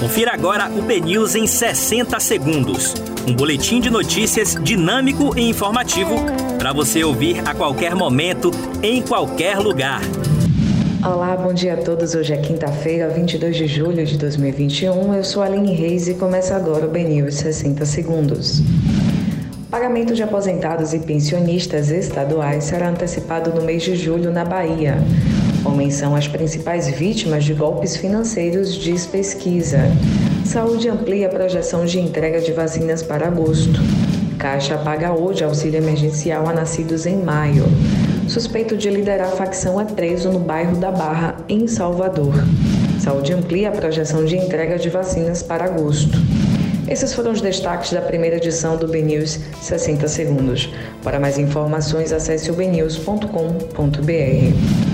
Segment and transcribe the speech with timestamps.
[0.00, 2.94] Confira agora o BNews em 60 segundos.
[3.28, 6.16] Um boletim de notícias dinâmico e informativo
[6.58, 8.50] para você ouvir a qualquer momento,
[8.82, 10.00] em qualquer lugar.
[11.04, 12.14] Olá, bom dia a todos.
[12.14, 15.14] Hoje é quinta-feira, 22 de julho de 2021.
[15.14, 18.62] Eu sou Aline Reis e começa agora o BNews 60 segundos.
[19.70, 24.96] Pagamento de aposentados e pensionistas estaduais será antecipado no mês de julho na Bahia.
[25.62, 29.80] Com menção às principais vítimas de golpes financeiros, diz pesquisa.
[30.44, 33.78] Saúde amplia a projeção de entrega de vacinas para agosto.
[34.38, 37.64] Caixa paga hoje auxílio emergencial a nascidos em maio.
[38.26, 42.32] Suspeito de liderar a facção é preso no bairro da Barra, em Salvador.
[42.98, 46.16] Saúde amplia a projeção de entrega de vacinas para agosto.
[46.88, 50.72] Esses foram os destaques da primeira edição do BNews 60 Segundos.
[51.04, 54.89] Para mais informações, acesse o bnews.com.br.